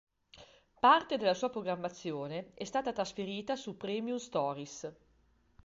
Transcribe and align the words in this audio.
Parte 0.79 1.15
della 1.17 1.35
sua 1.35 1.51
programmazione 1.51 2.53
è 2.55 2.63
stata 2.63 2.91
trasferita 2.91 3.55
su 3.55 3.77
Premium 3.77 4.17
Stories. 4.17 4.91